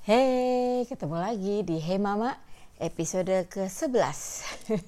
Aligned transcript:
Hey, 0.00 0.88
ketemu 0.88 1.20
lagi 1.20 1.60
di 1.60 1.76
Hey 1.76 2.00
Mama 2.00 2.32
episode 2.80 3.44
ke-11 3.52 4.00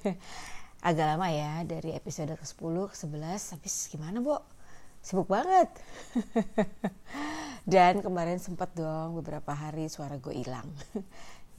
Agak 0.89 1.05
lama 1.05 1.29
ya 1.29 1.61
dari 1.69 1.93
episode 1.93 2.33
ke-10 2.33 2.89
ke-11 2.89 3.53
Habis 3.53 3.93
gimana 3.93 4.25
Bo? 4.25 4.41
Sibuk 5.05 5.29
banget. 5.29 5.69
Dan 7.69 8.01
kemarin 8.01 8.41
sempat 8.41 8.73
dong 8.73 9.21
beberapa 9.21 9.53
hari 9.53 9.85
suara 9.85 10.17
gue 10.17 10.33
hilang. 10.33 10.65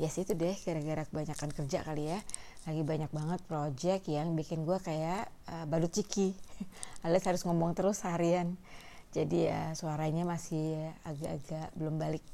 Ya 0.03 0.11
yes, 0.11 0.19
itu 0.19 0.35
deh 0.35 0.59
gara-gara 0.59 1.07
kebanyakan 1.07 1.55
kerja 1.55 1.87
kali 1.87 2.11
ya. 2.11 2.19
Lagi 2.67 2.83
banyak 2.83 3.15
banget 3.15 3.41
project 3.47 4.11
yang 4.11 4.35
bikin 4.35 4.67
gue 4.67 4.83
kayak 4.83 5.31
uh, 5.47 5.63
balut 5.71 5.95
ciki. 5.95 6.35
Alias 7.07 7.23
harus 7.23 7.47
ngomong 7.47 7.79
terus 7.79 8.03
harian 8.03 8.59
Jadi 9.15 9.47
ya 9.47 9.71
suaranya 9.79 10.27
masih 10.27 10.91
agak-agak 11.07 11.71
belum 11.79 12.03
balik 12.03 12.27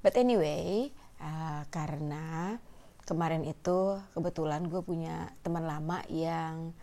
But 0.00 0.16
anyway, 0.16 0.92
uh, 1.20 1.62
karena 1.72 2.56
kemarin 3.06 3.46
itu 3.46 4.00
kebetulan 4.12 4.66
gue 4.66 4.82
punya 4.82 5.30
teman 5.46 5.64
lama 5.64 6.02
yang 6.10 6.74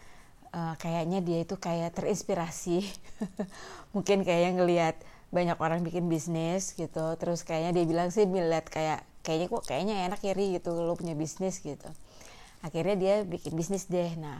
uh, 0.56 0.76
kayaknya 0.80 1.20
dia 1.20 1.44
itu 1.44 1.60
kayak 1.60 1.98
terinspirasi, 1.98 2.88
mungkin 3.96 4.24
kayak 4.24 4.56
ngelihat 4.56 4.96
banyak 5.34 5.58
orang 5.58 5.82
bikin 5.82 6.08
bisnis 6.08 6.78
gitu, 6.78 7.18
terus 7.18 7.42
kayaknya 7.42 7.82
dia 7.82 7.86
bilang 7.90 8.10
sih 8.14 8.30
melihat 8.30 8.70
kayak 8.70 9.02
kayaknya 9.26 9.48
kok 9.50 9.64
kayaknya 9.66 9.96
enak 10.08 10.22
ya 10.22 10.34
Ri 10.38 10.62
gitu 10.62 10.78
lo 10.78 10.94
punya 10.94 11.18
bisnis 11.18 11.60
gitu. 11.60 11.90
Akhirnya 12.62 12.96
dia 12.96 13.16
bikin 13.26 13.58
bisnis 13.58 13.90
deh. 13.90 14.14
Nah 14.16 14.40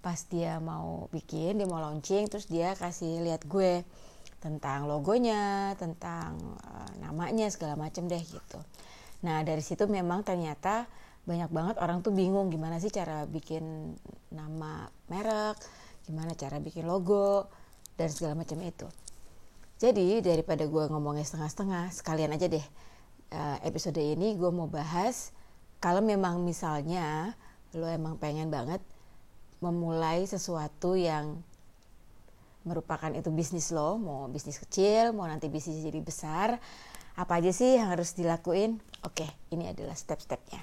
pas 0.00 0.16
dia 0.32 0.56
mau 0.64 1.12
bikin, 1.12 1.60
dia 1.60 1.68
mau 1.68 1.76
launching, 1.76 2.24
terus 2.32 2.48
dia 2.48 2.72
kasih 2.72 3.20
lihat 3.20 3.44
gue 3.44 3.84
tentang 4.40 4.88
logonya, 4.88 5.76
tentang 5.76 6.36
uh, 6.64 6.90
namanya 6.98 7.46
segala 7.52 7.76
macam 7.76 8.08
deh 8.08 8.20
gitu. 8.20 8.60
Nah 9.20 9.44
dari 9.44 9.60
situ 9.60 9.84
memang 9.84 10.24
ternyata 10.24 10.88
banyak 11.28 11.52
banget 11.52 11.76
orang 11.78 12.00
tuh 12.00 12.16
bingung 12.16 12.48
gimana 12.48 12.80
sih 12.80 12.88
cara 12.88 13.28
bikin 13.28 13.94
nama 14.32 14.88
merek, 15.12 15.60
gimana 16.08 16.32
cara 16.32 16.56
bikin 16.56 16.88
logo 16.88 17.46
dan 18.00 18.08
segala 18.08 18.32
macam 18.32 18.56
itu. 18.64 18.88
Jadi 19.80 20.24
daripada 20.24 20.64
gue 20.64 20.84
ngomongnya 20.88 21.24
setengah-setengah, 21.24 21.92
sekalian 21.92 22.32
aja 22.36 22.48
deh 22.48 22.66
uh, 23.32 23.58
episode 23.64 24.00
ini 24.00 24.36
gue 24.36 24.50
mau 24.52 24.68
bahas 24.68 25.32
kalau 25.80 26.04
memang 26.04 26.44
misalnya 26.44 27.36
lo 27.72 27.88
emang 27.88 28.18
pengen 28.20 28.52
banget 28.52 28.82
memulai 29.60 30.24
sesuatu 30.24 30.96
yang 30.96 31.44
merupakan 32.64 33.08
itu 33.16 33.32
bisnis 33.32 33.72
lo, 33.72 33.96
mau 33.96 34.28
bisnis 34.28 34.60
kecil, 34.60 35.16
mau 35.16 35.24
nanti 35.24 35.48
bisnis 35.48 35.80
jadi 35.80 36.00
besar, 36.04 36.60
apa 37.16 37.32
aja 37.40 37.50
sih 37.52 37.80
yang 37.80 37.92
harus 37.92 38.12
dilakuin? 38.16 38.80
Oke, 39.04 39.24
ini 39.52 39.68
adalah 39.68 39.96
step-stepnya. 39.96 40.60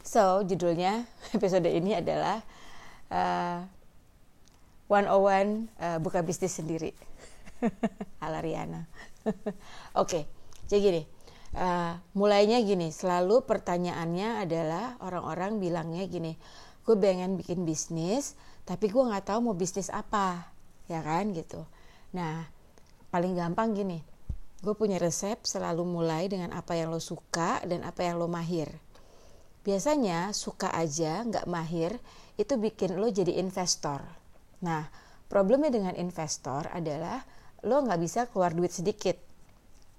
So, 0.00 0.40
judulnya 0.44 1.04
episode 1.36 1.68
ini 1.68 1.96
adalah 1.96 2.40
uh, 3.12 3.60
101 4.88 5.04
uh, 5.04 5.98
buka 6.00 6.24
bisnis 6.24 6.56
sendiri. 6.56 6.96
Ala 8.24 8.40
Riana. 8.40 8.88
Oke, 10.02 10.24
jadi 10.68 10.80
gini. 10.80 11.02
Uh, 11.56 11.96
mulainya 12.12 12.60
gini, 12.60 12.92
selalu 12.92 13.48
pertanyaannya 13.48 14.44
adalah 14.44 15.00
orang-orang 15.00 15.56
bilangnya 15.56 16.04
gini, 16.04 16.36
gue 16.84 16.92
pengen 16.92 17.40
bikin 17.40 17.64
bisnis, 17.64 18.36
tapi 18.68 18.92
gue 18.92 19.00
nggak 19.00 19.32
tahu 19.32 19.48
mau 19.48 19.56
bisnis 19.56 19.88
apa 19.88 20.57
ya 20.88 21.04
kan 21.04 21.30
gitu. 21.36 21.62
Nah 22.16 22.48
paling 23.12 23.36
gampang 23.36 23.76
gini. 23.76 24.00
Gue 24.58 24.74
punya 24.74 24.98
resep 24.98 25.38
selalu 25.46 25.86
mulai 25.86 26.26
dengan 26.26 26.50
apa 26.50 26.74
yang 26.74 26.90
lo 26.90 26.98
suka 26.98 27.62
dan 27.62 27.86
apa 27.86 28.02
yang 28.02 28.18
lo 28.18 28.26
mahir. 28.26 28.66
Biasanya 29.62 30.34
suka 30.34 30.74
aja 30.74 31.22
nggak 31.22 31.46
mahir 31.46 31.94
itu 32.34 32.58
bikin 32.58 32.98
lo 32.98 33.06
jadi 33.06 33.38
investor. 33.38 34.02
Nah 34.64 34.90
problemnya 35.30 35.70
dengan 35.70 35.94
investor 35.94 36.66
adalah 36.74 37.22
lo 37.62 37.78
nggak 37.86 38.00
bisa 38.02 38.26
keluar 38.26 38.50
duit 38.50 38.74
sedikit. 38.74 39.14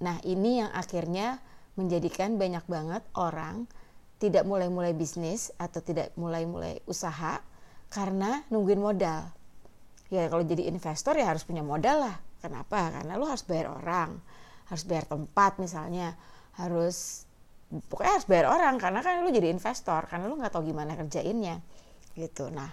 Nah 0.03 0.19
ini 0.27 0.59
yang 0.59 0.71
akhirnya 0.75 1.39
menjadikan 1.79 2.35
banyak 2.35 2.67
banget 2.67 3.03
orang 3.15 3.63
tidak 4.19 4.43
mulai-mulai 4.43 4.91
bisnis 4.91 5.55
atau 5.55 5.79
tidak 5.79 6.11
mulai-mulai 6.19 6.83
usaha 6.83 7.39
karena 7.87 8.43
nungguin 8.51 8.83
modal 8.83 9.31
ya 10.09 10.29
kalau 10.29 10.43
jadi 10.45 10.69
investor 10.69 11.17
ya 11.17 11.29
harus 11.29 11.45
punya 11.45 11.61
modal 11.65 12.05
lah. 12.09 12.15
Kenapa? 12.39 12.89
Karena 12.93 13.19
lo 13.19 13.27
harus 13.27 13.43
bayar 13.45 13.73
orang 13.73 14.19
harus 14.69 14.85
bayar 14.85 15.09
tempat 15.09 15.57
misalnya 15.57 16.13
harus 16.53 17.25
pokoknya 17.89 18.21
harus 18.21 18.27
bayar 18.29 18.53
orang 18.53 18.77
karena 18.77 19.01
kan 19.01 19.25
lo 19.25 19.33
jadi 19.33 19.49
investor 19.49 20.05
karena 20.05 20.29
lo 20.29 20.37
nggak 20.37 20.53
tahu 20.53 20.69
gimana 20.69 20.93
kerjainnya 20.93 21.61
gitu. 22.13 22.53
Nah 22.53 22.69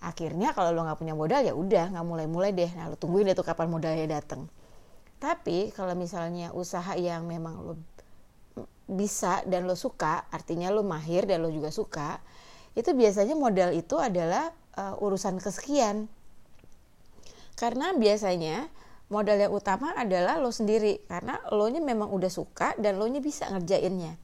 akhirnya 0.00 0.56
kalau 0.56 0.72
lo 0.72 0.84
nggak 0.84 0.98
punya 1.00 1.12
modal 1.12 1.44
ya 1.44 1.52
udah 1.52 1.92
nggak 1.92 2.06
mulai-mulai 2.08 2.56
deh. 2.56 2.70
Nah 2.72 2.88
lo 2.88 2.96
tungguin 2.96 3.28
deh 3.28 3.36
tuh 3.36 3.44
kapan 3.44 3.68
modalnya 3.68 4.20
datang 4.20 4.48
tapi 5.16 5.72
kalau 5.72 5.96
misalnya 5.96 6.52
usaha 6.52 6.92
yang 6.96 7.24
memang 7.24 7.54
lo 7.64 7.74
bisa 8.86 9.42
dan 9.48 9.66
lo 9.66 9.74
suka 9.74 10.28
artinya 10.30 10.70
lo 10.70 10.84
mahir 10.84 11.26
dan 11.26 11.42
lo 11.42 11.50
juga 11.50 11.72
suka 11.72 12.20
itu 12.76 12.92
biasanya 12.92 13.34
modal 13.34 13.72
itu 13.72 13.96
adalah 13.96 14.52
uh, 14.76 14.94
urusan 15.00 15.40
kesekian 15.40 16.06
karena 17.56 17.96
biasanya 17.96 18.68
modal 19.08 19.40
yang 19.40 19.52
utama 19.54 19.96
adalah 19.96 20.36
lo 20.36 20.52
sendiri 20.52 21.00
karena 21.08 21.40
lo 21.50 21.66
nya 21.72 21.80
memang 21.80 22.12
udah 22.12 22.30
suka 22.30 22.76
dan 22.76 23.00
lo 23.00 23.08
nya 23.08 23.24
bisa 23.24 23.48
ngerjainnya. 23.48 24.18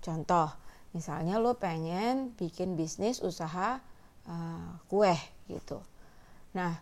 Contoh, 0.00 0.48
misalnya 0.94 1.42
lo 1.42 1.58
pengen 1.58 2.36
bikin 2.38 2.78
bisnis 2.78 3.18
usaha 3.20 3.82
uh, 4.30 4.70
kue 4.86 5.12
gitu. 5.50 5.82
Nah, 6.54 6.78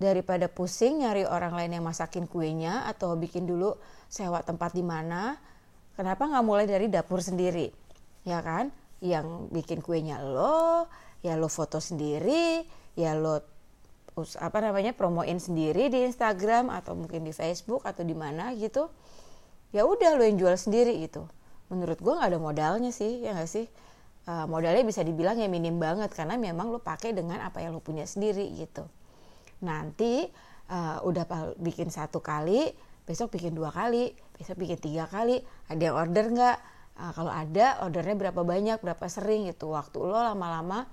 daripada 0.00 0.48
pusing 0.48 1.04
nyari 1.04 1.28
orang 1.28 1.52
lain 1.52 1.76
yang 1.80 1.84
masakin 1.84 2.24
kuenya 2.24 2.88
atau 2.88 3.18
bikin 3.18 3.44
dulu 3.44 3.76
sewa 4.08 4.40
tempat 4.40 4.72
di 4.72 4.80
mana, 4.80 5.36
kenapa 5.98 6.24
nggak 6.24 6.44
mulai 6.46 6.64
dari 6.64 6.86
dapur 6.88 7.20
sendiri, 7.20 7.68
ya 8.24 8.40
kan? 8.40 8.72
Yang 9.00 9.52
bikin 9.52 9.80
kuenya 9.84 10.20
lo, 10.20 10.88
ya 11.20 11.36
lo 11.36 11.48
foto 11.52 11.80
sendiri, 11.80 12.64
ya 12.96 13.16
lo 13.16 13.59
apa 14.18 14.58
namanya 14.60 14.92
promoin 14.92 15.38
sendiri 15.38 15.88
di 15.88 16.04
Instagram 16.04 16.68
atau 16.68 16.98
mungkin 16.98 17.24
di 17.24 17.32
Facebook 17.32 17.86
atau 17.86 18.02
di 18.04 18.12
mana 18.12 18.52
gitu 18.58 18.90
ya 19.70 19.86
udah 19.86 20.18
lo 20.18 20.22
yang 20.26 20.38
jual 20.38 20.56
sendiri 20.58 20.98
gitu. 21.06 21.26
Menurut 21.70 22.02
gue 22.02 22.10
nggak 22.10 22.30
ada 22.34 22.40
modalnya 22.42 22.90
sih 22.90 23.22
ya 23.22 23.34
nggak 23.34 23.50
sih? 23.50 23.66
Uh, 24.26 24.44
modalnya 24.50 24.84
bisa 24.84 25.00
dibilang 25.00 25.40
ya 25.40 25.48
minim 25.48 25.80
banget 25.80 26.12
karena 26.12 26.36
memang 26.36 26.68
lo 26.68 26.82
pakai 26.82 27.16
dengan 27.16 27.40
apa 27.40 27.62
yang 27.62 27.72
lo 27.72 27.80
punya 27.80 28.04
sendiri 28.04 28.50
gitu. 28.58 28.84
Nanti 29.62 30.26
uh, 30.68 30.98
udah 31.06 31.56
bikin 31.56 31.88
satu 31.88 32.18
kali 32.20 32.74
besok 33.06 33.34
bikin 33.34 33.56
dua 33.56 33.74
kali 33.74 34.14
besok 34.36 34.60
bikin 34.60 34.78
tiga 34.78 35.06
kali 35.08 35.40
ada 35.70 35.80
yang 35.80 35.96
order 35.96 36.26
nggak? 36.28 36.58
Uh, 37.00 37.12
kalau 37.14 37.32
ada 37.32 37.80
ordernya 37.86 38.16
berapa 38.18 38.42
banyak 38.42 38.78
berapa 38.82 39.06
sering 39.06 39.46
gitu. 39.48 39.70
Waktu 39.70 40.02
lo 40.02 40.18
lama-lama 40.18 40.90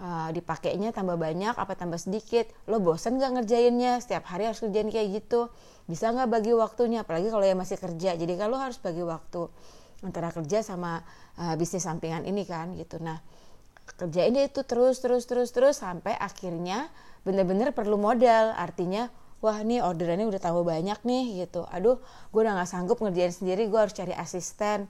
uh, 0.00 0.28
dipakainya 0.32 0.90
tambah 0.90 1.20
banyak 1.20 1.54
apa 1.54 1.76
tambah 1.76 2.00
sedikit? 2.00 2.48
Lo 2.66 2.80
bosen 2.80 3.20
gak 3.20 3.36
ngerjainnya? 3.36 4.00
Setiap 4.00 4.26
hari 4.32 4.48
harus 4.48 4.58
kerjain 4.58 4.88
kayak 4.88 5.22
gitu. 5.22 5.52
Bisa 5.86 6.10
nggak 6.10 6.30
bagi 6.30 6.52
waktunya? 6.56 7.04
Apalagi 7.04 7.28
kalau 7.28 7.44
ya 7.44 7.54
masih 7.54 7.76
kerja. 7.76 8.16
Jadi 8.16 8.34
kalau 8.38 8.56
harus 8.56 8.78
bagi 8.80 9.04
waktu 9.04 9.46
antara 10.00 10.32
kerja 10.32 10.64
sama 10.64 11.04
uh, 11.36 11.54
bisnis 11.60 11.84
sampingan 11.84 12.24
ini 12.24 12.48
kan 12.48 12.72
gitu. 12.78 12.96
Nah 13.02 13.20
kerjain 13.98 14.32
itu 14.38 14.62
terus 14.64 15.02
terus 15.02 15.26
terus 15.26 15.50
terus 15.52 15.82
sampai 15.82 16.14
akhirnya 16.16 16.88
bener-bener 17.26 17.74
perlu 17.76 18.00
modal. 18.00 18.56
Artinya 18.56 19.12
wah 19.44 19.60
nih 19.60 19.84
orderannya 19.84 20.30
udah 20.30 20.40
tambah 20.40 20.64
banyak 20.64 21.00
nih 21.04 21.44
gitu. 21.44 21.66
Aduh 21.68 22.00
gue 22.32 22.40
udah 22.40 22.56
nggak 22.56 22.70
sanggup 22.70 23.02
ngerjain 23.02 23.34
sendiri 23.34 23.68
gue 23.68 23.80
harus 23.80 23.92
cari 23.92 24.14
asisten. 24.16 24.88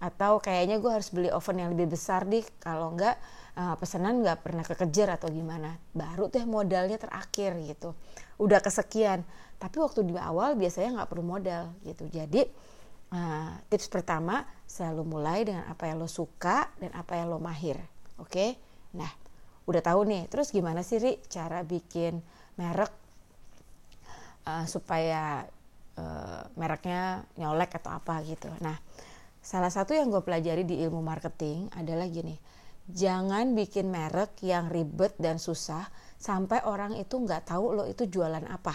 Atau 0.00 0.40
kayaknya 0.40 0.80
gue 0.80 0.90
harus 0.90 1.12
beli 1.12 1.28
oven 1.28 1.60
yang 1.60 1.70
lebih 1.76 1.94
besar 1.94 2.24
nih. 2.24 2.44
Kalau 2.60 2.96
enggak 2.96 3.20
uh, 3.60 3.76
pesanan 3.76 4.24
nggak 4.24 4.40
pernah 4.40 4.64
kekejar 4.64 5.20
atau 5.20 5.28
gimana. 5.28 5.76
Baru 5.92 6.32
teh 6.32 6.48
modalnya 6.48 6.96
terakhir 6.96 7.60
gitu. 7.60 7.92
Udah 8.40 8.64
kesekian. 8.64 9.20
Tapi 9.60 9.76
waktu 9.76 10.08
di 10.08 10.16
awal 10.16 10.56
biasanya 10.56 11.00
nggak 11.00 11.08
perlu 11.12 11.24
modal 11.24 11.68
gitu. 11.84 12.08
Jadi 12.08 12.48
uh, 13.12 13.52
tips 13.68 13.92
pertama 13.92 14.48
selalu 14.64 15.04
mulai 15.04 15.44
dengan 15.44 15.68
apa 15.68 15.84
yang 15.84 16.00
lo 16.00 16.08
suka 16.08 16.72
dan 16.80 16.96
apa 16.96 17.20
yang 17.20 17.28
lo 17.28 17.36
mahir. 17.36 17.76
Oke? 18.16 18.32
Okay? 18.32 18.50
nah 18.96 19.12
udah 19.68 19.84
tahu 19.84 20.08
nih. 20.08 20.24
Terus 20.32 20.48
gimana 20.56 20.80
sih 20.80 20.96
Ri 20.96 21.20
cara 21.28 21.60
bikin 21.60 22.24
merek 22.56 22.90
uh, 24.48 24.64
supaya 24.64 25.44
uh, 26.00 26.42
mereknya 26.56 27.28
nyolek 27.36 27.76
atau 27.76 27.92
apa 27.92 28.24
gitu? 28.24 28.48
Nah 28.64 28.80
Salah 29.40 29.72
satu 29.72 29.96
yang 29.96 30.12
gue 30.12 30.20
pelajari 30.20 30.68
di 30.68 30.84
ilmu 30.84 31.00
marketing 31.00 31.72
adalah 31.72 32.04
gini, 32.12 32.36
jangan 32.92 33.54
bikin 33.54 33.88
merek 33.88 34.38
yang 34.42 34.68
ribet 34.68 35.14
dan 35.16 35.38
susah 35.40 35.88
sampai 36.20 36.62
orang 36.68 36.94
itu 36.98 37.16
nggak 37.16 37.48
tahu 37.48 37.74
lo 37.74 37.84
itu 37.88 38.06
jualan 38.06 38.44
apa. 38.50 38.74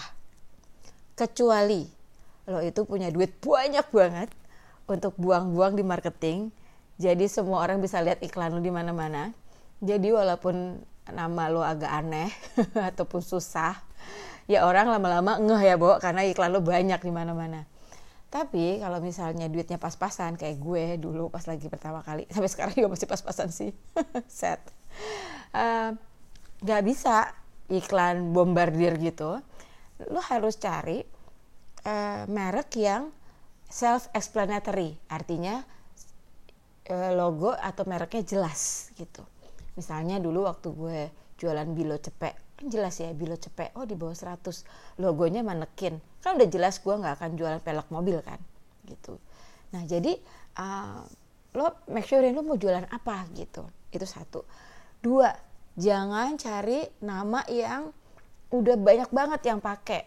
Kecuali 1.15 1.85
lo 2.49 2.59
itu 2.61 2.85
punya 2.85 3.09
duit 3.09 3.37
banyak 3.41 3.87
banget, 3.89 4.29
untuk 4.85 5.17
buang-buang 5.17 5.73
di 5.77 5.83
marketing. 5.83 6.53
Jadi 6.95 7.27
semua 7.27 7.65
orang 7.65 7.83
bisa 7.83 7.99
lihat 7.99 8.23
iklan 8.23 8.55
lu 8.55 8.61
di 8.63 8.71
mana-mana. 8.71 9.35
Jadi 9.83 10.13
walaupun 10.15 10.79
nama 11.11 11.43
lo 11.51 11.61
agak 11.61 11.91
aneh 11.91 12.31
ataupun 12.93 13.19
susah, 13.19 13.75
ya 14.47 14.63
orang 14.63 14.87
lama-lama 14.87 15.37
ngeh 15.41 15.61
ya, 15.67 15.75
Bo, 15.75 15.99
karena 15.99 16.23
iklan 16.23 16.55
lo 16.55 16.63
banyak 16.63 17.01
di 17.03 17.11
mana-mana. 17.11 17.67
Tapi 18.35 18.83
kalau 18.83 18.99
misalnya 18.99 19.47
duitnya 19.47 19.79
pas-pasan 19.79 20.35
kayak 20.35 20.59
gue 20.59 20.99
dulu 20.99 21.31
pas 21.31 21.47
lagi 21.47 21.71
pertama 21.71 22.03
kali, 22.03 22.27
sampai 22.35 22.51
sekarang 22.51 22.75
juga 22.75 22.91
masih 22.91 23.07
pas-pasan 23.07 23.47
sih, 23.55 23.71
set. 24.27 24.59
Uh, 25.55 25.95
gak 26.59 26.83
bisa 26.83 27.31
iklan 27.71 28.35
bombardir 28.35 28.99
gitu. 28.99 29.39
Lo 30.11 30.19
harus 30.19 30.59
cari 30.59 30.99
uh, 31.87 32.27
merek 32.27 32.75
yang 32.75 33.07
self-explanatory, 33.71 34.99
artinya 35.07 35.63
uh, 36.91 37.11
logo 37.15 37.55
atau 37.55 37.87
mereknya 37.87 38.35
jelas 38.35 38.91
gitu. 38.99 39.23
Misalnya 39.79 40.19
dulu 40.19 40.43
waktu 40.43 40.75
gue 40.75 40.99
jualan 41.39 41.71
bilo 41.71 41.95
cepek, 41.95 42.35
kan 42.65 42.73
jelas 42.73 42.97
ya 42.97 43.13
bilo 43.13 43.37
cepek, 43.37 43.77
oh 43.77 43.85
di 43.85 43.93
bawah 43.93 44.17
100, 44.17 44.41
logonya 44.97 45.45
manekin, 45.45 46.01
kan 46.25 46.33
udah 46.33 46.49
jelas 46.49 46.81
gue 46.81 46.97
nggak 46.97 47.21
akan 47.21 47.37
jualan 47.37 47.61
pelek 47.61 47.93
mobil 47.93 48.17
kan, 48.25 48.41
gitu. 48.89 49.21
Nah 49.69 49.85
jadi 49.85 50.17
uh, 50.57 51.05
lo 51.53 51.85
make 51.93 52.09
sure 52.09 52.25
lo 52.25 52.41
mau 52.41 52.57
jualan 52.57 52.89
apa 52.89 53.29
gitu, 53.37 53.69
itu 53.93 54.01
satu. 54.09 54.41
Dua, 54.97 55.29
jangan 55.77 56.41
cari 56.41 56.89
nama 57.05 57.45
yang 57.53 57.93
udah 58.49 58.81
banyak 58.81 59.13
banget 59.13 59.45
yang 59.45 59.61
pakai, 59.61 60.01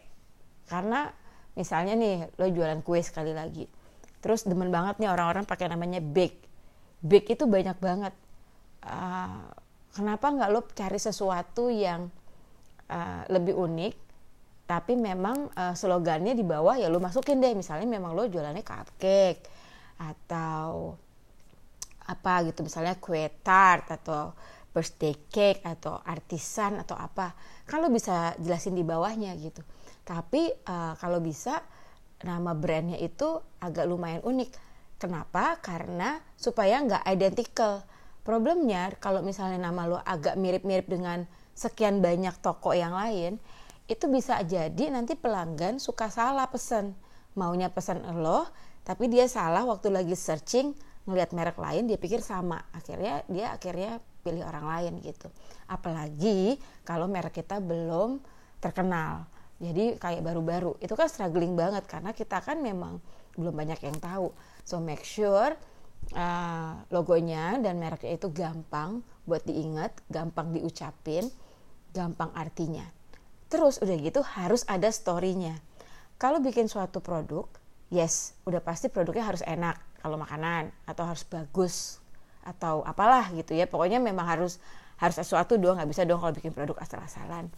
karena 0.66 1.14
misalnya 1.54 1.94
nih 1.94 2.26
lo 2.42 2.46
jualan 2.50 2.82
kue 2.82 2.98
sekali 3.06 3.38
lagi, 3.38 3.70
terus 4.18 4.42
demen 4.50 4.74
banget 4.74 4.98
nih 4.98 5.14
orang-orang 5.14 5.46
pakai 5.46 5.70
namanya 5.70 6.02
bake, 6.02 6.42
bake 7.06 7.38
itu 7.38 7.46
banyak 7.46 7.78
banget. 7.78 8.14
Uh, 8.82 9.46
kenapa 9.94 10.26
nggak 10.26 10.50
lo 10.50 10.66
cari 10.74 10.98
sesuatu 10.98 11.70
yang 11.70 12.10
uh, 12.90 13.22
lebih 13.28 13.54
unik 13.54 14.08
tapi 14.68 15.00
memang 15.00 15.48
uh, 15.56 15.72
slogannya 15.72 16.36
di 16.36 16.44
bawah 16.44 16.76
ya 16.76 16.92
lo 16.92 17.00
masukin 17.00 17.40
deh. 17.40 17.56
Misalnya 17.56 17.88
memang 17.88 18.12
lo 18.12 18.28
jualannya 18.28 18.60
cupcake 18.60 19.40
atau 19.96 20.92
apa 22.04 22.34
gitu. 22.44 22.60
Misalnya 22.60 23.00
kue 23.00 23.32
tart 23.40 23.88
atau 23.88 24.36
birthday 24.68 25.16
cake 25.32 25.64
atau 25.64 25.96
artisan 26.04 26.84
atau 26.84 27.00
apa. 27.00 27.32
Lo 27.80 27.88
bisa 27.88 28.36
jelasin 28.36 28.76
di 28.76 28.84
bawahnya 28.84 29.32
gitu. 29.40 29.64
Tapi 30.04 30.52
uh, 30.68 30.92
kalau 31.00 31.24
bisa 31.24 31.64
nama 32.20 32.52
brandnya 32.52 33.00
itu 33.00 33.40
agak 33.64 33.88
lumayan 33.88 34.20
unik. 34.20 34.52
Kenapa? 35.00 35.56
Karena 35.64 36.20
supaya 36.36 36.84
nggak 36.84 37.08
identical. 37.08 37.88
Problemnya 38.20 38.92
kalau 39.00 39.24
misalnya 39.24 39.56
nama 39.56 39.88
lo 39.88 39.96
agak 40.04 40.36
mirip-mirip 40.36 40.84
dengan 40.84 41.24
sekian 41.58 41.98
banyak 41.98 42.38
toko 42.38 42.70
yang 42.70 42.94
lain, 42.94 43.42
itu 43.90 44.06
bisa 44.06 44.38
jadi 44.46 44.94
nanti 44.94 45.18
pelanggan 45.18 45.82
suka 45.82 46.06
salah 46.06 46.46
pesen. 46.46 46.94
Maunya 47.34 47.66
pesan 47.70 48.02
lo, 48.22 48.46
tapi 48.86 49.10
dia 49.10 49.26
salah 49.26 49.66
waktu 49.66 49.90
lagi 49.90 50.14
searching 50.14 50.74
ngelihat 51.08 51.34
merek 51.34 51.58
lain 51.58 51.90
dia 51.90 51.98
pikir 51.98 52.22
sama. 52.22 52.62
Akhirnya 52.70 53.26
dia 53.26 53.56
akhirnya 53.58 53.98
pilih 54.22 54.44
orang 54.46 54.66
lain 54.68 54.92
gitu. 55.02 55.26
Apalagi 55.66 56.60
kalau 56.86 57.10
merek 57.10 57.42
kita 57.42 57.58
belum 57.58 58.22
terkenal. 58.62 59.26
Jadi 59.58 59.98
kayak 59.98 60.22
baru-baru. 60.22 60.78
Itu 60.78 60.94
kan 60.94 61.10
struggling 61.10 61.58
banget 61.58 61.88
karena 61.90 62.14
kita 62.14 62.38
kan 62.38 62.62
memang 62.62 63.02
belum 63.34 63.54
banyak 63.54 63.80
yang 63.82 63.98
tahu. 63.98 64.30
So 64.62 64.78
make 64.78 65.02
sure 65.02 65.56
uh, 66.12 66.72
logonya 66.92 67.58
dan 67.62 67.80
mereknya 67.80 68.20
itu 68.20 68.28
gampang 68.30 69.00
buat 69.24 69.44
diingat, 69.44 69.96
gampang 70.08 70.52
diucapin, 70.52 71.28
gampang 71.98 72.30
artinya. 72.38 72.86
Terus 73.50 73.82
udah 73.82 73.96
gitu 73.98 74.22
harus 74.22 74.62
ada 74.70 74.86
story-nya. 74.86 75.58
Kalau 76.22 76.38
bikin 76.38 76.70
suatu 76.70 77.02
produk, 77.02 77.50
yes, 77.90 78.38
udah 78.46 78.62
pasti 78.62 78.86
produknya 78.86 79.26
harus 79.26 79.42
enak 79.42 79.82
kalau 79.98 80.14
makanan 80.14 80.70
atau 80.86 81.02
harus 81.02 81.26
bagus 81.26 81.98
atau 82.46 82.86
apalah 82.86 83.26
gitu 83.34 83.58
ya. 83.58 83.66
Pokoknya 83.66 83.98
memang 83.98 84.30
harus 84.30 84.62
harus 85.02 85.18
sesuatu 85.18 85.58
dong, 85.58 85.78
nggak 85.78 85.90
bisa 85.90 86.06
dong 86.06 86.22
kalau 86.22 86.30
bikin 86.30 86.54
produk 86.54 86.78
asal-asalan. 86.78 87.50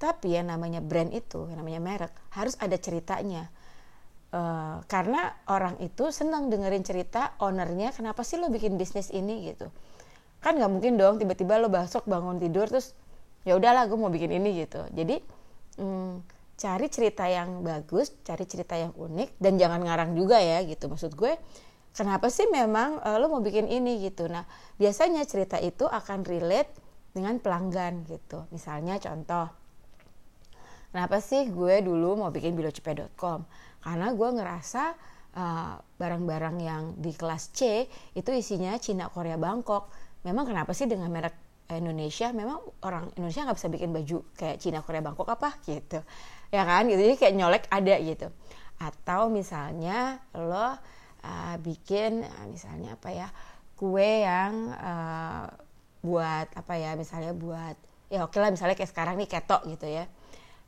Tapi 0.00 0.36
yang 0.36 0.48
namanya 0.48 0.80
brand 0.80 1.12
itu, 1.12 1.44
yang 1.52 1.60
namanya 1.60 1.80
merek, 1.80 2.12
harus 2.32 2.56
ada 2.56 2.80
ceritanya 2.80 3.52
Uh, 4.34 4.82
karena 4.90 5.30
orang 5.46 5.78
itu 5.78 6.10
senang 6.10 6.50
dengerin 6.50 6.82
cerita 6.82 7.38
ownernya 7.38 7.94
kenapa 7.94 8.26
sih 8.26 8.34
lo 8.34 8.50
bikin 8.50 8.74
bisnis 8.74 9.14
ini 9.14 9.46
gitu 9.46 9.70
kan 10.42 10.58
nggak 10.58 10.72
mungkin 10.74 10.98
dong 10.98 11.22
tiba-tiba 11.22 11.62
lo 11.62 11.70
besok 11.70 12.10
bangun 12.10 12.42
tidur 12.42 12.66
terus 12.66 12.98
ya 13.44 13.54
udahlah 13.54 13.86
gue 13.86 13.96
mau 14.00 14.10
bikin 14.10 14.32
ini 14.32 14.64
gitu. 14.64 14.82
Jadi 14.90 15.20
hmm, 15.78 16.24
cari 16.54 16.86
cerita 16.88 17.28
yang 17.28 17.60
bagus 17.60 18.14
cari 18.24 18.46
cerita 18.48 18.78
yang 18.78 18.96
unik 18.96 19.36
dan 19.38 19.60
jangan 19.60 19.80
ngarang 19.84 20.10
juga 20.16 20.40
ya 20.40 20.64
gitu. 20.64 20.88
Maksud 20.88 21.12
gue 21.14 21.36
kenapa 21.94 22.32
sih 22.32 22.48
memang 22.48 22.98
uh, 23.04 23.16
lo 23.20 23.28
mau 23.30 23.44
bikin 23.44 23.68
ini 23.68 24.02
gitu? 24.02 24.26
Nah 24.26 24.48
biasanya 24.80 25.22
cerita 25.28 25.60
itu 25.60 25.84
akan 25.84 26.24
relate 26.24 26.72
dengan 27.14 27.38
pelanggan 27.38 28.08
gitu. 28.08 28.48
Misalnya 28.50 28.96
contoh 28.98 29.52
kenapa 30.90 31.20
sih 31.20 31.52
gue 31.52 31.84
dulu 31.84 32.18
mau 32.24 32.30
bikin 32.32 32.56
bilocepe.com 32.56 33.44
karena 33.84 34.08
gue 34.16 34.28
ngerasa 34.40 34.82
uh, 35.36 35.76
barang-barang 36.00 36.56
uh, 36.58 36.64
yang 36.64 36.82
di 36.96 37.12
kelas 37.12 37.52
C 37.52 37.84
itu 38.16 38.30
isinya 38.32 38.72
Cina 38.80 39.12
Korea 39.12 39.36
Bangkok. 39.36 39.92
Memang 40.24 40.48
kenapa 40.48 40.72
sih 40.72 40.88
dengan 40.88 41.12
merek 41.12 41.43
Indonesia 41.72 42.28
memang 42.36 42.60
orang 42.84 43.08
Indonesia 43.16 43.48
nggak 43.48 43.56
bisa 43.56 43.68
bikin 43.72 43.90
baju 43.96 44.18
kayak 44.36 44.60
Cina 44.60 44.84
Korea 44.84 45.00
Bangkok 45.00 45.28
apa 45.32 45.56
gitu. 45.64 46.04
Ya 46.52 46.62
kan? 46.68 46.86
Gitu. 46.86 47.00
Jadi 47.00 47.16
kayak 47.16 47.34
nyolek 47.34 47.64
ada 47.72 47.94
gitu. 48.00 48.28
Atau 48.76 49.32
misalnya 49.32 50.20
lo 50.36 50.76
uh, 51.24 51.56
bikin 51.64 52.20
uh, 52.20 52.46
misalnya 52.52 53.00
apa 53.00 53.08
ya 53.10 53.28
kue 53.74 54.22
yang 54.22 54.70
uh, 54.76 55.48
buat 56.04 56.52
apa 56.52 56.74
ya 56.76 56.92
misalnya 57.00 57.32
buat 57.32 57.76
ya 58.12 58.28
oke 58.28 58.36
lah 58.36 58.52
misalnya 58.52 58.76
kayak 58.76 58.92
sekarang 58.92 59.16
nih 59.16 59.26
ketok 59.26 59.64
gitu 59.72 59.88
ya 59.88 60.04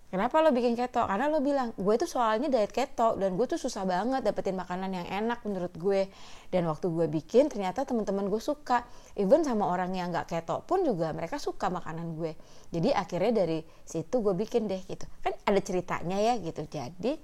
Kenapa 0.06 0.38
lo 0.38 0.54
bikin 0.54 0.78
keto? 0.78 1.02
Karena 1.02 1.26
lo 1.26 1.42
bilang, 1.42 1.74
gue 1.74 1.94
tuh 1.98 2.06
soalnya 2.06 2.46
diet 2.46 2.70
keto 2.70 3.18
dan 3.18 3.34
gue 3.34 3.46
tuh 3.50 3.58
susah 3.58 3.82
banget 3.82 4.22
dapetin 4.22 4.54
makanan 4.54 4.94
yang 4.94 5.06
enak 5.10 5.42
menurut 5.42 5.74
gue. 5.74 6.06
Dan 6.46 6.70
waktu 6.70 6.86
gue 6.94 7.10
bikin 7.10 7.50
ternyata 7.50 7.82
teman-teman 7.82 8.30
gue 8.30 8.38
suka. 8.38 8.86
Even 9.18 9.42
sama 9.42 9.66
orang 9.66 9.90
yang 9.98 10.14
gak 10.14 10.30
keto 10.30 10.62
pun 10.62 10.86
juga 10.86 11.10
mereka 11.10 11.42
suka 11.42 11.74
makanan 11.74 12.14
gue. 12.14 12.38
Jadi 12.70 12.94
akhirnya 12.94 13.42
dari 13.42 13.58
situ 13.82 14.22
gue 14.22 14.30
bikin 14.38 14.70
deh 14.70 14.78
gitu. 14.86 15.10
Kan 15.26 15.34
ada 15.42 15.58
ceritanya 15.58 16.22
ya 16.22 16.38
gitu. 16.38 16.62
Jadi 16.70 17.18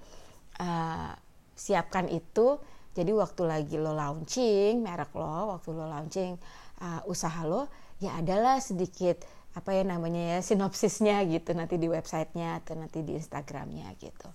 uh, 0.59 1.15
siapkan 1.55 2.11
itu. 2.11 2.59
Jadi 2.93 3.09
waktu 3.15 3.43
lagi 3.49 3.81
lo 3.81 3.97
launching 3.97 4.85
merek 4.85 5.17
lo, 5.17 5.55
waktu 5.57 5.71
lo 5.73 5.89
launching 5.89 6.37
uh, 6.83 7.01
usaha 7.09 7.41
lo, 7.47 7.71
ya 8.03 8.21
adalah 8.21 8.61
sedikit 8.61 9.25
apa 9.53 9.77
ya 9.77 9.85
namanya 9.85 10.37
ya 10.37 10.39
sinopsisnya 10.41 11.21
gitu 11.29 11.53
nanti 11.53 11.77
di 11.77 11.85
websitenya 11.85 12.65
atau 12.65 12.73
nanti 12.73 13.05
di 13.05 13.21
Instagramnya 13.21 13.93
gitu. 14.01 14.29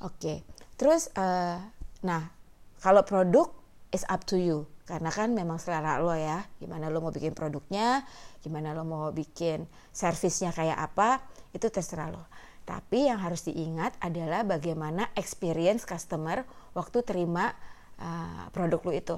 Oke, 0.00 0.40
terus 0.80 1.12
uh, 1.14 1.60
nah 2.00 2.32
kalau 2.80 3.04
produk 3.04 3.52
is 3.92 4.08
up 4.08 4.24
to 4.24 4.40
you. 4.40 4.64
Karena 4.82 5.14
kan 5.14 5.30
memang 5.30 5.62
selera 5.62 6.02
lo 6.02 6.10
ya 6.16 6.42
gimana 6.58 6.90
lo 6.90 6.98
mau 6.98 7.14
bikin 7.14 7.38
produknya 7.38 8.02
gimana 8.42 8.74
lo 8.74 8.82
mau 8.82 9.14
bikin 9.14 9.62
servisnya 9.94 10.50
kayak 10.50 10.80
apa 10.80 11.22
itu 11.52 11.68
terserah 11.68 12.10
lo. 12.10 12.24
Tapi 12.66 13.06
yang 13.06 13.20
harus 13.20 13.46
diingat 13.46 13.94
adalah 14.02 14.42
bagaimana 14.42 15.12
experience 15.14 15.86
customer 15.86 16.42
waktu 16.74 17.04
terima 17.04 17.52
uh, 18.00 18.48
produk 18.50 18.80
lo 18.80 18.92
itu. 18.96 19.16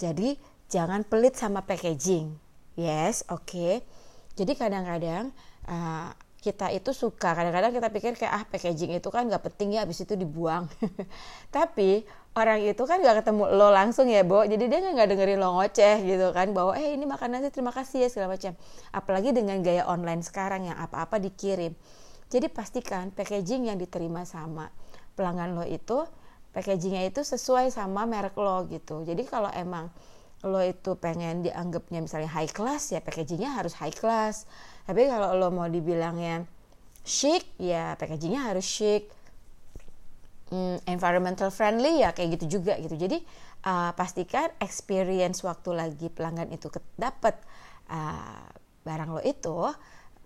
Jadi 0.00 0.34
jangan 0.66 1.04
pelit 1.06 1.36
sama 1.38 1.62
packaging. 1.62 2.34
Yes 2.74 3.22
oke. 3.28 3.46
okay 3.46 3.74
jadi 4.36 4.52
kadang-kadang 4.52 5.32
uh, 5.66 6.12
kita 6.46 6.70
itu 6.70 6.94
suka 6.94 7.34
kadang-kadang 7.34 7.74
kita 7.74 7.88
pikir 7.90 8.12
kayak 8.14 8.30
ah 8.30 8.44
packaging 8.46 8.94
itu 8.94 9.08
kan 9.10 9.26
nggak 9.26 9.42
penting 9.50 9.74
ya 9.74 9.82
habis 9.82 9.98
itu 9.98 10.14
dibuang. 10.14 10.70
Tapi 11.56 12.06
orang 12.38 12.62
itu 12.62 12.78
kan 12.86 13.02
nggak 13.02 13.26
ketemu 13.26 13.50
lo 13.50 13.74
langsung 13.74 14.06
ya 14.06 14.22
Bo. 14.22 14.46
Jadi 14.46 14.70
dia 14.70 14.78
nggak 14.78 15.08
dengerin 15.10 15.42
lo 15.42 15.58
ngoceh 15.58 16.06
gitu 16.06 16.30
kan 16.30 16.54
bahwa 16.54 16.78
eh 16.78 16.94
ini 16.94 17.02
makanan 17.02 17.42
sih 17.48 17.50
terima 17.50 17.74
kasih 17.74 18.06
ya 18.06 18.08
segala 18.12 18.38
macam. 18.38 18.54
Apalagi 18.94 19.34
dengan 19.34 19.58
gaya 19.58 19.90
online 19.90 20.22
sekarang 20.22 20.70
yang 20.70 20.78
apa-apa 20.78 21.18
dikirim. 21.18 21.74
Jadi 22.30 22.46
pastikan 22.46 23.10
packaging 23.10 23.66
yang 23.66 23.78
diterima 23.80 24.22
sama 24.22 24.70
pelanggan 25.18 25.58
lo 25.58 25.66
itu 25.66 26.06
packagingnya 26.54 27.10
itu 27.10 27.26
sesuai 27.26 27.74
sama 27.74 28.06
merek 28.06 28.38
lo 28.38 28.70
gitu. 28.70 29.02
Jadi 29.02 29.26
kalau 29.26 29.50
emang 29.50 29.90
lo 30.44 30.60
itu 30.60 30.92
pengen 31.00 31.46
dianggapnya 31.46 32.04
misalnya 32.04 32.28
high 32.28 32.50
class 32.50 32.92
ya 32.92 33.00
packagingnya 33.00 33.56
harus 33.56 33.72
high 33.80 33.94
class. 33.94 34.44
Tapi 34.84 35.08
kalau 35.08 35.32
lo 35.38 35.48
mau 35.48 35.70
dibilangnya 35.70 36.44
chic 37.06 37.46
ya 37.56 37.96
packagingnya 37.96 38.52
harus 38.52 38.66
chic. 38.66 39.08
Mm, 40.46 40.78
environmental 40.86 41.50
friendly 41.50 42.04
ya 42.04 42.12
kayak 42.12 42.38
gitu 42.38 42.60
juga 42.60 42.78
gitu. 42.78 42.94
Jadi 42.94 43.18
uh, 43.66 43.90
pastikan 43.96 44.52
experience 44.62 45.42
waktu 45.42 45.74
lagi 45.74 46.06
pelanggan 46.12 46.52
itu 46.54 46.70
dapat 46.94 47.34
uh, 47.90 48.46
barang 48.86 49.10
lo 49.10 49.22
itu 49.26 49.66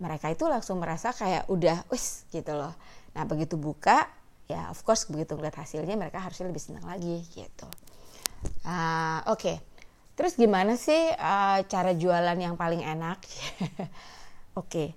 mereka 0.00 0.28
itu 0.32 0.44
langsung 0.48 0.80
merasa 0.80 1.12
kayak 1.16 1.48
udah 1.48 1.88
wis 1.88 2.28
gitu 2.28 2.52
loh. 2.52 2.76
Nah 3.16 3.24
begitu 3.24 3.56
buka 3.56 4.08
ya 4.44 4.68
of 4.68 4.82
course 4.82 5.06
begitu 5.08 5.38
ngeliat 5.38 5.56
hasilnya 5.56 5.94
mereka 5.96 6.20
harusnya 6.20 6.52
lebih 6.52 6.60
senang 6.60 6.84
lagi 6.84 7.24
gitu. 7.32 7.68
Uh, 8.64 9.24
oke. 9.28 9.40
okay. 9.40 9.56
Terus 10.20 10.36
gimana 10.36 10.76
sih 10.76 11.16
uh, 11.16 11.64
cara 11.64 11.96
jualan 11.96 12.36
yang 12.36 12.52
paling 12.52 12.84
enak? 12.84 13.24
Oke. 13.24 13.88
Okay. 14.52 14.88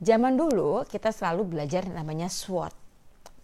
zaman 0.00 0.32
dulu 0.32 0.80
kita 0.88 1.12
selalu 1.12 1.44
belajar 1.44 1.84
namanya 1.84 2.32
SWOT. 2.32 2.72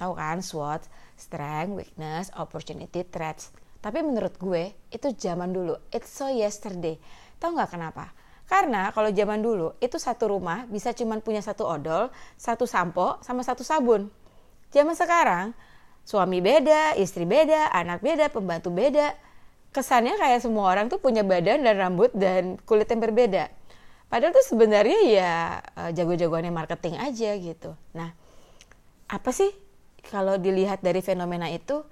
Tahu 0.01 0.17
kan 0.17 0.41
SWOT? 0.41 0.89
Strength 1.21 1.73
weakness 1.77 2.33
opportunity 2.33 3.05
threats. 3.05 3.53
Tapi 3.85 4.01
menurut 4.01 4.41
gue 4.41 4.73
itu 4.89 5.13
zaman 5.13 5.53
dulu. 5.53 5.77
It's 5.93 6.09
so 6.09 6.33
yesterday. 6.33 6.97
Tahu 7.45 7.61
nggak 7.61 7.77
kenapa? 7.77 8.17
Karena 8.49 8.89
kalau 8.97 9.13
zaman 9.13 9.45
dulu 9.45 9.77
itu 9.85 10.01
satu 10.01 10.33
rumah 10.33 10.65
bisa 10.65 10.97
cuma 10.97 11.21
punya 11.21 11.45
satu 11.45 11.69
odol, 11.69 12.09
satu 12.41 12.65
sampo, 12.65 13.21
sama 13.21 13.45
satu 13.45 13.61
sabun. 13.61 14.09
Zaman 14.73 14.97
sekarang 14.97 15.53
suami 16.09 16.41
beda, 16.41 16.97
istri 16.97 17.29
beda, 17.29 17.69
anak 17.77 18.01
beda, 18.01 18.33
pembantu 18.33 18.73
beda. 18.73 19.26
Kesannya 19.77 20.17
kayak 20.17 20.41
semua 20.41 20.73
orang 20.73 20.89
tuh 20.89 20.97
punya 20.97 21.21
badan 21.21 21.61
dan 21.61 21.77
rambut 21.77 22.09
dan 22.17 22.57
kulit 22.65 22.89
yang 22.89 23.05
berbeda. 23.05 23.53
Padahal 24.09 24.33
tuh 24.33 24.47
sebenarnya 24.49 25.01
ya 25.05 25.33
eh, 25.61 25.91
jago-jagoannya 25.93 26.49
marketing 26.49 26.97
aja 26.97 27.37
gitu. 27.37 27.77
Nah, 27.93 28.17
apa 29.13 29.31
sih 29.37 29.53
kalau 30.09 30.41
dilihat 30.41 30.81
dari 30.81 31.05
fenomena 31.05 31.53
itu? 31.53 31.85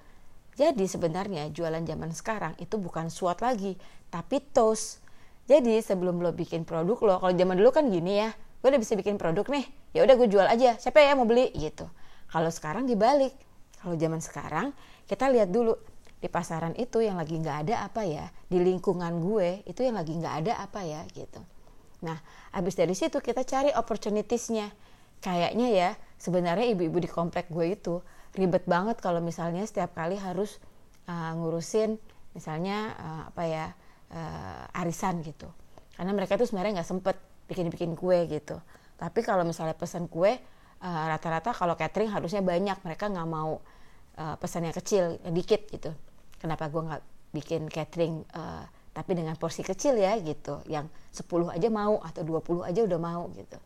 Jadi 0.57 0.89
sebenarnya 0.89 1.51
jualan 1.53 1.83
zaman 1.85 2.09
sekarang 2.15 2.57
itu 2.57 2.79
bukan 2.81 3.13
SWOT 3.13 3.43
lagi, 3.43 3.75
tapi 4.07 4.39
toast 4.39 5.05
jadi 5.45 5.77
sebelum 5.77 6.25
lo 6.25 6.33
bikin 6.33 6.65
produk 6.65 6.97
lo, 7.05 7.15
kalau 7.21 7.33
zaman 7.37 7.53
dulu 7.53 7.69
kan 7.69 7.85
gini 7.93 8.17
ya, 8.17 8.33
gue 8.33 8.67
udah 8.73 8.81
bisa 8.81 8.97
bikin 8.97 9.21
produk 9.21 9.45
nih, 9.45 9.65
ya 9.93 10.01
udah 10.01 10.15
gue 10.17 10.25
jual 10.25 10.47
aja, 10.49 10.73
siapa 10.81 10.97
ya 11.05 11.13
mau 11.13 11.29
beli 11.29 11.53
gitu. 11.53 11.85
Kalau 12.33 12.49
sekarang 12.49 12.89
dibalik, 12.89 13.29
kalau 13.77 13.93
zaman 13.93 14.25
sekarang 14.25 14.73
kita 15.05 15.29
lihat 15.29 15.53
dulu 15.53 15.77
di 16.19 16.27
pasaran 16.31 16.73
itu 16.79 17.03
yang 17.03 17.19
lagi 17.19 17.37
nggak 17.37 17.67
ada 17.67 17.85
apa 17.85 18.01
ya, 18.07 18.25
di 18.47 18.57
lingkungan 18.57 19.21
gue 19.21 19.61
itu 19.67 19.83
yang 19.83 19.99
lagi 19.99 20.15
nggak 20.15 20.35
ada 20.45 20.53
apa 20.63 20.81
ya 20.81 21.03
gitu. 21.13 21.37
Nah, 22.01 22.17
abis 22.55 22.75
dari 22.79 22.95
situ 22.95 23.19
kita 23.19 23.43
cari 23.43 23.71
opportunitiesnya. 23.73 24.71
Kayaknya 25.21 25.67
ya, 25.73 25.89
sebenarnya 26.21 26.69
ibu-ibu 26.75 27.01
di 27.01 27.09
komplek 27.09 27.49
gue 27.49 27.73
itu 27.73 28.01
ribet 28.35 28.67
banget 28.67 28.99
kalau 28.99 29.23
misalnya 29.23 29.63
setiap 29.63 29.95
kali 29.95 30.19
harus 30.19 30.59
uh, 31.07 31.31
ngurusin 31.39 31.95
misalnya 32.35 32.93
uh, 32.99 33.21
apa 33.31 33.43
ya 33.47 33.65
uh, 34.11 34.79
arisan 34.81 35.23
gitu. 35.23 35.47
Karena 35.95 36.11
mereka 36.11 36.35
tuh 36.35 36.45
sebenarnya 36.45 36.83
nggak 36.83 36.89
sempet 36.89 37.15
bikin-bikin 37.47 37.95
kue 37.95 38.27
gitu. 38.27 38.59
Tapi 38.99 39.19
kalau 39.23 39.47
misalnya 39.47 39.73
pesan 39.73 40.11
kue 40.11 40.35
uh, 40.83 41.03
rata-rata 41.09 41.55
kalau 41.55 41.73
catering 41.79 42.11
harusnya 42.11 42.43
banyak. 42.43 42.75
Mereka 42.83 43.07
nggak 43.09 43.29
mau 43.29 43.63
uh, 44.19 44.35
pesan 44.37 44.67
yang 44.67 44.75
kecil 44.75 45.17
yang 45.23 45.33
dikit 45.33 45.63
gitu 45.71 45.95
kenapa 46.45 46.69
gue 46.69 46.81
nggak 46.85 47.03
bikin 47.33 47.67
catering 47.67 48.21
uh, 48.37 48.63
tapi 48.95 49.11
dengan 49.11 49.35
porsi 49.35 49.65
kecil 49.65 49.99
ya 49.99 50.15
gitu. 50.21 50.63
Yang 50.71 50.87
10 51.11 51.51
aja 51.51 51.67
mau 51.67 51.99
atau 51.99 52.23
20 52.23 52.63
aja 52.63 52.79
udah 52.85 52.99
mau 53.01 53.27
gitu. 53.35 53.57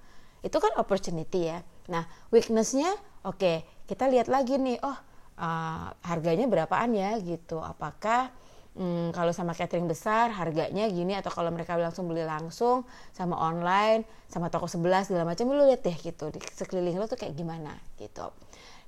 Itu 0.41 0.57
kan 0.57 0.73
opportunity 0.79 1.51
ya. 1.53 1.61
Nah 1.91 2.07
weaknessnya 2.33 2.89
oke 3.27 3.37
okay, 3.37 3.57
kita 3.85 4.09
lihat 4.09 4.25
lagi 4.31 4.57
nih 4.57 4.81
oh 4.81 4.97
uh, 5.37 5.93
harganya 6.01 6.49
berapaan 6.49 6.97
ya 6.97 7.13
gitu. 7.21 7.61
Apakah 7.61 8.33
hmm, 8.73 9.13
kalau 9.13 9.29
sama 9.29 9.53
catering 9.53 9.85
besar 9.85 10.33
harganya 10.33 10.89
gini 10.89 11.13
atau 11.13 11.29
kalau 11.29 11.53
mereka 11.53 11.77
langsung 11.77 12.09
beli 12.09 12.25
langsung 12.25 12.87
sama 13.13 13.37
online 13.37 14.07
sama 14.33 14.49
toko 14.49 14.65
sebelah 14.65 15.05
segala 15.05 15.29
macam 15.29 15.45
lu 15.53 15.61
lihat 15.69 15.85
deh 15.85 15.93
gitu. 15.93 16.33
Di 16.33 16.41
sekeliling 16.41 16.97
lo 16.97 17.05
tuh 17.05 17.21
kayak 17.21 17.37
gimana 17.37 17.77
gitu. 18.01 18.33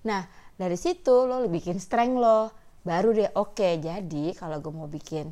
Nah 0.10 0.26
dari 0.58 0.80
situ 0.80 1.30
lo 1.30 1.46
bikin 1.46 1.78
strength 1.78 2.18
lo 2.18 2.61
baru 2.82 3.14
deh 3.14 3.30
oke 3.38 3.58
okay, 3.58 3.78
jadi 3.78 4.34
kalau 4.34 4.58
gue 4.58 4.74
mau 4.74 4.90
bikin 4.90 5.30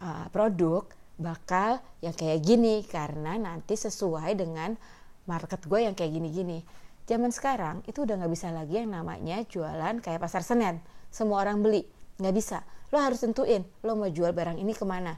uh, 0.00 0.26
produk 0.32 0.88
bakal 1.16 1.80
yang 2.04 2.12
kayak 2.12 2.44
gini 2.44 2.84
karena 2.84 3.40
nanti 3.40 3.72
sesuai 3.72 4.36
dengan 4.36 4.76
market 5.24 5.64
gue 5.64 5.80
yang 5.88 5.96
kayak 5.96 6.12
gini-gini. 6.12 6.62
Zaman 7.06 7.30
sekarang 7.32 7.86
itu 7.86 8.02
udah 8.04 8.18
nggak 8.18 8.32
bisa 8.32 8.50
lagi 8.52 8.82
yang 8.82 8.90
namanya 8.92 9.42
jualan 9.48 10.02
kayak 10.02 10.20
pasar 10.20 10.42
senen. 10.44 10.82
Semua 11.08 11.42
orang 11.42 11.64
beli 11.64 11.86
nggak 12.20 12.34
bisa. 12.34 12.62
Lo 12.92 13.00
harus 13.00 13.22
tentuin 13.22 13.64
lo 13.82 13.96
mau 13.96 14.10
jual 14.10 14.30
barang 14.36 14.60
ini 14.60 14.72
ke 14.76 14.84
mana. 14.84 15.16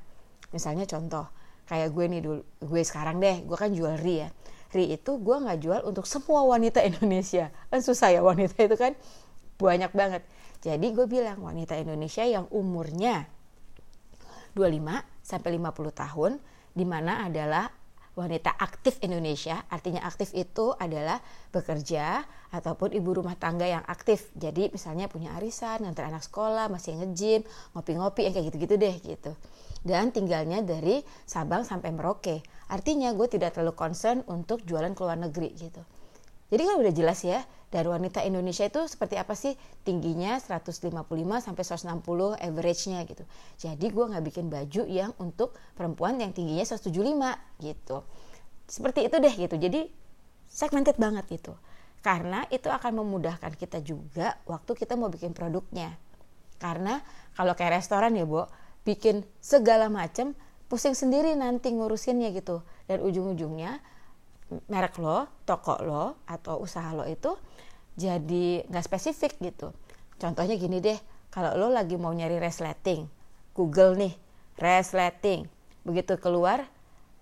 Misalnya 0.54 0.86
contoh 0.86 1.26
kayak 1.68 1.92
gue 1.92 2.04
nih 2.08 2.20
dulu 2.24 2.40
gue 2.64 2.82
sekarang 2.86 3.20
deh 3.20 3.44
gue 3.44 3.56
kan 3.58 3.70
jual 3.74 3.98
ri 4.00 4.24
ya. 4.24 4.28
Ri 4.70 4.94
itu 4.94 5.16
gue 5.18 5.36
nggak 5.36 5.58
jual 5.64 5.80
untuk 5.82 6.04
semua 6.06 6.44
wanita 6.46 6.84
Indonesia. 6.90 7.50
Kan 7.72 7.80
susah 7.82 8.14
ya 8.14 8.20
wanita 8.22 8.54
itu 8.60 8.76
kan 8.78 8.94
banyak 9.58 9.90
banget 9.90 10.22
jadi 10.58 10.86
gue 10.90 11.06
bilang 11.06 11.38
wanita 11.38 11.78
Indonesia 11.78 12.26
yang 12.26 12.50
umurnya 12.50 13.30
25 14.58 15.22
sampai 15.22 15.50
50 15.54 16.02
tahun 16.02 16.32
di 16.74 16.82
mana 16.82 17.22
adalah 17.26 17.70
wanita 18.18 18.58
aktif 18.58 18.98
Indonesia. 19.06 19.62
Artinya 19.70 20.02
aktif 20.02 20.34
itu 20.34 20.74
adalah 20.74 21.22
bekerja 21.54 22.26
ataupun 22.50 22.90
ibu 22.90 23.14
rumah 23.14 23.38
tangga 23.38 23.70
yang 23.70 23.86
aktif. 23.86 24.34
Jadi 24.34 24.74
misalnya 24.74 25.06
punya 25.06 25.38
arisan, 25.38 25.86
ngantar 25.86 26.10
anak 26.10 26.26
sekolah, 26.26 26.66
masih 26.66 26.98
nge-gym, 26.98 27.46
ngopi-ngopi 27.78 28.26
yang 28.26 28.34
kayak 28.34 28.46
gitu-gitu 28.50 28.74
deh 28.74 28.96
gitu. 28.98 29.32
Dan 29.86 30.10
tinggalnya 30.10 30.66
dari 30.66 31.06
Sabang 31.22 31.62
sampai 31.62 31.94
Merauke. 31.94 32.42
Artinya 32.66 33.14
gue 33.14 33.30
tidak 33.30 33.54
terlalu 33.54 33.78
concern 33.78 34.26
untuk 34.26 34.66
jualan 34.66 34.90
ke 34.90 35.00
luar 35.06 35.22
negeri 35.22 35.54
gitu. 35.54 35.80
Jadi 36.50 36.62
kan 36.66 36.76
udah 36.82 36.92
jelas 36.96 37.22
ya, 37.22 37.46
dari 37.68 37.84
wanita 37.84 38.24
Indonesia 38.24 38.64
itu 38.64 38.88
seperti 38.88 39.20
apa 39.20 39.36
sih 39.36 39.52
tingginya 39.84 40.40
155 40.40 40.88
sampai 41.44 41.64
160 41.64 42.40
average-nya 42.40 43.04
gitu. 43.04 43.24
Jadi 43.60 43.86
gue 43.92 44.04
nggak 44.08 44.24
bikin 44.24 44.48
baju 44.48 44.82
yang 44.88 45.12
untuk 45.20 45.52
perempuan 45.76 46.16
yang 46.16 46.32
tingginya 46.32 46.64
175 46.64 46.88
gitu. 47.60 47.96
Seperti 48.64 49.04
itu 49.04 49.16
deh 49.20 49.34
gitu. 49.36 49.56
Jadi 49.60 49.80
segmented 50.48 50.96
banget 50.96 51.28
gitu. 51.28 51.52
Karena 52.00 52.48
itu 52.48 52.72
akan 52.72 53.04
memudahkan 53.04 53.52
kita 53.58 53.84
juga 53.84 54.40
waktu 54.48 54.72
kita 54.72 54.96
mau 54.96 55.12
bikin 55.12 55.36
produknya. 55.36 55.92
Karena 56.56 57.04
kalau 57.36 57.52
kayak 57.52 57.84
restoran 57.84 58.16
ya, 58.16 58.24
Bu, 58.24 58.48
bikin 58.82 59.28
segala 59.44 59.92
macam 59.92 60.32
pusing 60.72 60.96
sendiri 60.96 61.36
nanti 61.36 61.68
ngurusinnya 61.68 62.32
gitu. 62.32 62.64
Dan 62.88 63.04
ujung-ujungnya 63.04 63.78
merek 64.68 64.96
lo, 64.96 65.28
toko 65.44 65.76
lo 65.84 66.04
atau 66.24 66.64
usaha 66.64 66.96
lo 66.96 67.04
itu 67.04 67.36
jadi 67.98 68.64
nggak 68.68 68.84
spesifik 68.84 69.36
gitu. 69.42 69.74
Contohnya 70.16 70.56
gini 70.56 70.80
deh, 70.80 70.98
kalau 71.28 71.54
lo 71.58 71.68
lagi 71.68 71.98
mau 72.00 72.14
nyari 72.14 72.40
resleting, 72.40 73.06
Google 73.52 73.98
nih 73.98 74.14
resleting, 74.58 75.46
begitu 75.84 76.16
keluar 76.18 76.64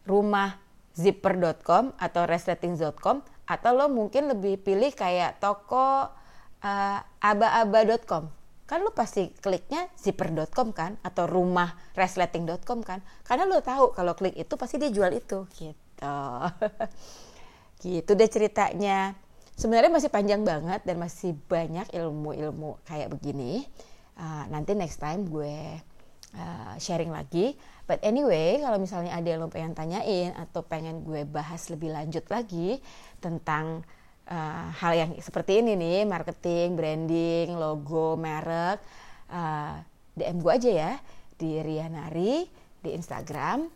rumah 0.06 0.56
zipper.com 0.96 1.92
atau 1.98 2.22
resleting.com 2.24 3.20
atau 3.46 3.70
lo 3.76 3.86
mungkin 3.92 4.32
lebih 4.32 4.62
pilih 4.62 4.90
kayak 4.96 5.38
toko 5.42 6.08
uh, 6.62 6.98
aba-aba.com 7.20 8.32
kan 8.66 8.82
lo 8.82 8.90
pasti 8.90 9.30
kliknya 9.38 9.86
zipper.com 9.94 10.74
kan 10.74 10.98
atau 11.06 11.30
rumah 11.30 11.78
resleting.com 11.94 12.82
kan. 12.82 12.98
Karena 13.22 13.46
lo 13.46 13.62
tahu 13.62 13.94
kalau 13.94 14.18
klik 14.18 14.34
itu 14.34 14.58
pasti 14.58 14.82
dia 14.82 14.90
jual 14.90 15.14
itu 15.14 15.46
gitu 15.54 15.85
gitu. 17.84 18.10
Deh 18.12 18.30
ceritanya. 18.30 19.16
Sebenarnya 19.56 19.88
masih 19.88 20.12
panjang 20.12 20.44
banget 20.44 20.84
dan 20.84 21.00
masih 21.00 21.32
banyak 21.48 21.88
ilmu-ilmu 21.96 22.76
kayak 22.84 23.08
begini. 23.08 23.64
Uh, 24.16 24.44
nanti 24.52 24.76
next 24.76 25.00
time 25.00 25.24
gue 25.24 25.80
uh, 26.36 26.74
sharing 26.76 27.08
lagi. 27.08 27.56
But 27.88 28.04
anyway 28.04 28.60
kalau 28.60 28.76
misalnya 28.76 29.16
ada 29.16 29.24
yang 29.24 29.40
lo 29.40 29.48
pengen 29.48 29.72
tanyain 29.72 30.36
atau 30.36 30.60
pengen 30.60 31.06
gue 31.06 31.24
bahas 31.24 31.70
lebih 31.72 31.94
lanjut 31.94 32.26
lagi 32.28 32.82
tentang 33.22 33.86
uh, 34.28 34.68
hal 34.76 34.92
yang 34.92 35.10
seperti 35.22 35.64
ini 35.64 35.78
nih 35.78 36.02
marketing 36.04 36.74
branding 36.74 37.54
logo 37.54 38.18
merek 38.18 38.82
uh, 39.30 39.80
DM 40.12 40.36
gue 40.42 40.52
aja 40.52 40.70
ya. 40.72 40.92
Di 41.36 41.60
Rianari 41.60 42.48
di 42.80 42.90
Instagram 42.96 43.75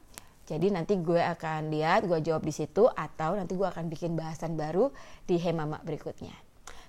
jadi 0.51 0.67
nanti 0.75 0.99
gue 0.99 1.23
akan 1.23 1.71
lihat, 1.71 2.11
gue 2.11 2.19
jawab 2.19 2.43
di 2.43 2.51
situ 2.51 2.91
atau 2.91 3.39
nanti 3.39 3.55
gue 3.55 3.71
akan 3.71 3.87
bikin 3.87 4.19
bahasan 4.19 4.59
baru 4.59 4.91
di 5.31 5.39
Hemama 5.39 5.79
berikutnya. 5.87 6.35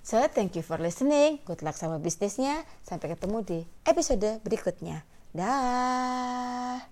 So, 0.02 0.18
thank 0.26 0.58
you 0.58 0.66
for 0.66 0.82
listening. 0.82 1.38
Good 1.46 1.62
luck 1.62 1.78
sama 1.78 2.02
bisnisnya. 2.02 2.66
Sampai 2.82 3.14
ketemu 3.14 3.38
di 3.46 3.58
episode 3.86 4.42
berikutnya. 4.42 5.06
Dah. 5.30 6.91